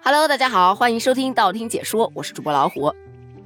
[0.00, 2.92] Hello，大家好，欢迎收听道听解说，我是主播老虎。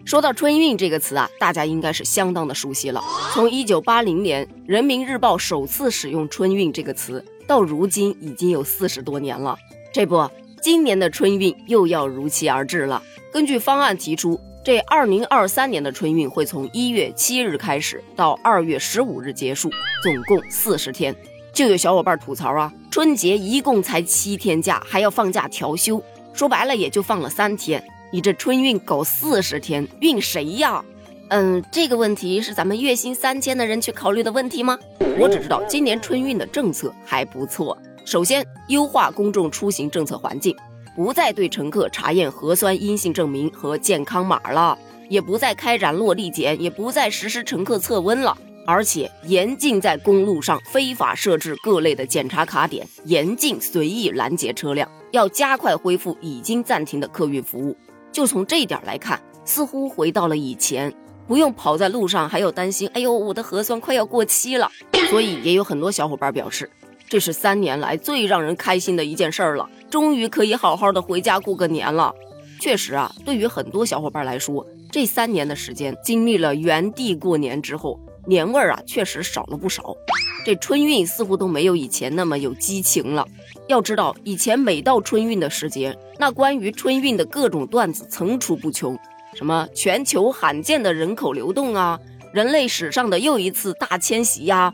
[0.05, 3.03] 说到春运这个词啊，大家应该是相当的熟悉了。
[3.33, 9.57] 从一九八零年《人民日报》首次使用“春运”这个词，到如今已经有四十多年了。
[9.93, 10.31] 这不，
[10.63, 13.03] 今年的春运又要如期而至了。
[13.33, 19.71] 根据方案提出，这二零二三年的春运会从一月七日开始，到二月十五日结束，
[20.03, 21.15] 总共四十天。
[21.53, 26.03] 就有小伙伴吐槽啊，春节一共才七天假，还要放假调休，
[26.37, 27.83] 说白了也就放了三天。
[28.13, 30.85] 你这春运搞四十天，运谁呀？
[31.29, 34.79] 嗯，这个问题是咱们月薪三千的人去考虑的问题吗？
[35.19, 37.77] 我只知道今年春运的政策还不错。
[38.05, 40.55] 首先，优化公众出行政策环境，
[40.95, 44.79] 不再对乘客查验核酸阴性证明和健康码了，
[45.09, 57.77] 也不再开展落地检，也不再实施乘客测温了，而且严禁在公路上非法设置各类的检查卡点，严禁随意拦截车辆，要加快恢复已经暂停的客运服务。
[58.13, 60.93] 就从这一点来看，似乎回到了以前，
[61.27, 64.71] 不用跑在路上还要担心，哎呦，我的核酸快要过期了。
[65.11, 66.71] 所以也有很多小伙伴表示，
[67.09, 72.15] 这是三年来最让人开心的一件事儿了，终于可以好好的回家过个年了。
[72.61, 79.97] 确实啊，对于很多小伙伴来说，这三年的时间经历了原地过年之后，年味儿啊确实少了不少。
[80.45, 83.27] 这春运似乎都没有以前那么有激情了。
[83.67, 88.97] 要知道，以前每到春运的时节，那关于春运的各种段子层出不穷，
[89.35, 91.99] 什么全球罕见的人口流动啊，
[92.33, 94.73] 人类史上的又一次大迁徙呀，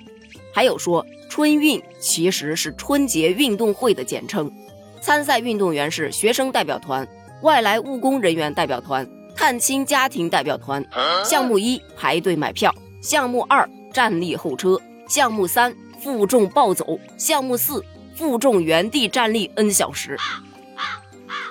[0.53, 4.53] 还有说春运其实是春节运动会的简称，
[5.01, 7.09] 参赛运动员是学生代表团、
[7.41, 10.85] 外来务工人员代表团、探亲家庭代表团。
[11.25, 17.85] 项目一排队买票，项目二站立候车，项目三负重暴走，项目四。
[18.15, 20.19] 负重原地站立 n 小时。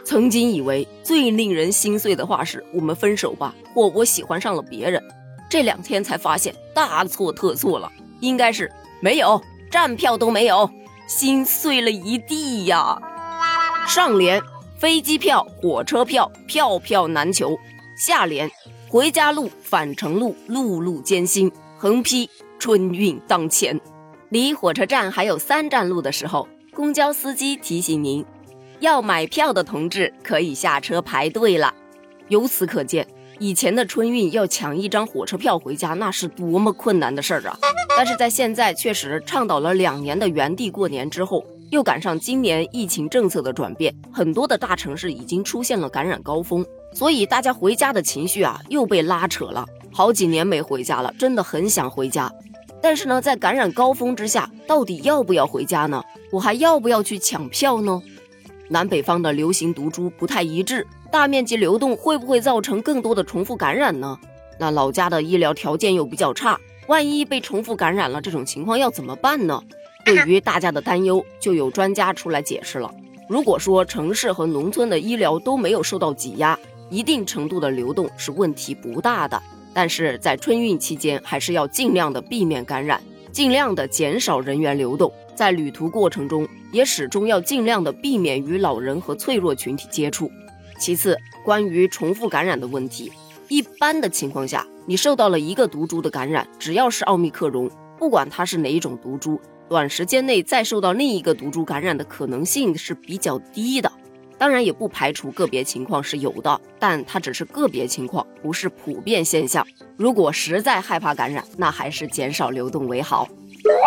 [0.05, 5.03] 曾经以为最令人心碎的话是“我们分手吧”或“我喜欢上了别人”，
[5.49, 9.41] 这两天才发现大错特错了，应该是没有
[9.71, 10.69] 站票都没有，
[11.07, 13.01] 心碎了一地呀。
[13.87, 14.41] 上联：
[14.77, 17.57] 飞机票、火车票票票难求；
[17.97, 18.49] 下联：
[18.91, 21.49] 回家路、返程路路路艰辛。
[21.77, 22.29] 横批：
[22.59, 23.79] 春运当前。
[24.27, 28.25] 离火车站还有三站路的时候，公交司机提醒您，
[28.81, 31.73] 要买票的同志可以下车排队了。
[32.27, 33.07] 由此可见，
[33.39, 37.57] 以前的春运要抢一张火车票回家，那是多么困难的事儿啊！
[37.95, 49.65] 但是在现在，确实倡导了两年的原地过年之后，又赶上今年疫情政策的转变，很多的大城市已经出现了感染高峰，所以大家回家的情绪啊又被拉扯了。
[49.91, 52.31] 好几年没回家了，真的很想回家。
[52.81, 56.03] 但是呢，在感染高峰之下，到底要不要回家呢？
[56.31, 58.01] 我还要不要去抢票呢？
[58.69, 64.17] 南北方的流行毒株不太一致，大面积流动会不会造成更多的重复感染呢？
[64.57, 69.61] 那老家的医疗条件又比较差，万一被重复感染了，这种情况要怎么办呢？
[70.05, 72.91] 对于大家的担忧，就有专家出来解释了。
[73.29, 76.57] 如果说城市和农村的医疗都没有受到挤压，
[76.91, 79.41] 一定程度的流动是问题不大的。
[79.73, 85.11] 但是在春运期间，还是要尽量的避免感染，尽量的减少人员流动。
[85.33, 90.29] 在旅途过程中，也始终要尽量的避免与老人和脆弱群体接触。
[90.77, 93.11] 其次，关于重复感染的问题，
[93.47, 103.89] 一般的情况下，你受到了一个毒株的感染，只要是奥密克戎，不管它是哪一种毒株，短时间内再受到另一个毒株感染的可能性是比较低的。
[104.41, 109.63] 当然也不排除个别情况是有的，但它只是个别情况，不是普遍现象。
[109.95, 113.27] 如果实在害怕感染，那还是减少流动为好。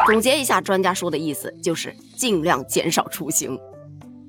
[0.07, 3.59] 总结一下，专家说的意思就是尽量减少出行。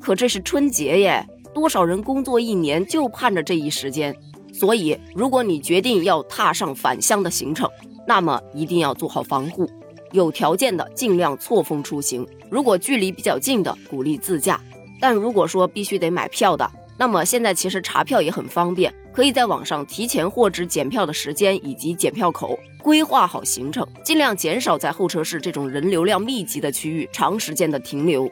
[0.01, 4.11] 可这是春节耶，多少人工作一年就盼着这一时间。
[4.51, 7.69] 所以，如果你决定要踏上返乡的行程，
[8.07, 9.69] 那么一定要做好防护，
[10.11, 12.27] 有条件的尽量错峰出行。
[12.49, 14.59] 如果距离比较近的，鼓励自驾。
[14.99, 28.29] 但如果说必须得买票的，那么现在其实查票也很方便，可以在网上提前获知检票的时间以及检票口，规划好行程，尽量减少在候车室这种人流量密集的区域长时间的停留。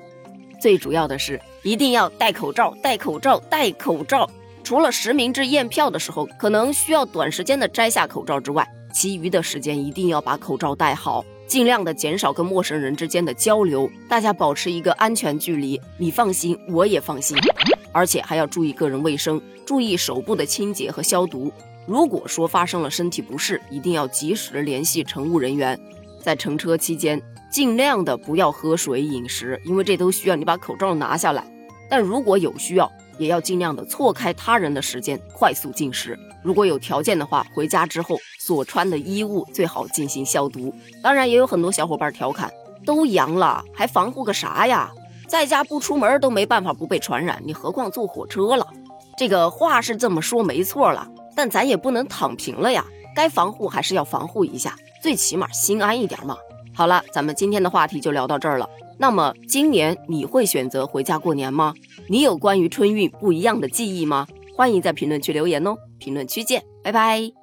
[0.62, 4.30] 最主要的是一定要戴口罩，戴口罩，戴口罩。
[4.64, 11.26] 除了实名制验票的时候可能需要短时间的摘下口罩之外，其余的时间一定要把口罩戴好。
[11.54, 17.38] 尽量的减少跟陌生人之间的交流，大家保持一个安全距离，你放心，我也放心，
[17.92, 21.54] 而且还要注意个人卫生，注意手部的清洁和消毒。
[21.86, 25.80] 如果说发生了身体不适，一定要及时联系乘务人员。
[26.20, 27.22] 在乘车期间，
[27.52, 31.46] 尽量的不要喝水、饮食，因为这都需要你把口罩拿下来。
[31.88, 36.18] 但如果有需要，也要尽量的错开他人的时间，快速进食。
[36.42, 40.74] 如果有条件的话，回家之后所穿的衣物最好进行消毒。
[41.02, 42.52] 当然，也有很多小伙伴调侃：
[42.86, 44.92] 都阳了，还防护个啥呀？
[45.28, 48.68] 在家不出门都没办法不被传染，你何况坐火车了？
[49.18, 52.86] 这个话是这么说没错了，但咱也不能躺平了呀。
[53.16, 56.36] 该防护还是要防护一下，最起码心安一点嘛。
[56.74, 58.68] 好了，咱们今天的话题就聊到这儿了。
[58.98, 61.74] 那么今年你会选择回家过年吗？
[62.08, 64.28] 你有关于春运不一样的记忆吗？
[64.56, 65.76] 欢迎在评论区留言哦。
[65.98, 67.43] 评论区见，拜拜。